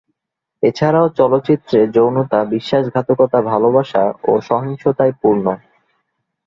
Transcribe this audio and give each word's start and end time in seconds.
এছাড়াও 0.63 1.07
চলচ্চিত্রে 1.17 1.79
যৌনতা, 1.87 2.39
বিশ্বাসঘাতকতা, 2.45 3.39
ভালবাসা 3.49 4.03
ও 4.23 4.31
সহিংসতায় 4.41 5.13
পরিপূর্ণ। 5.13 5.45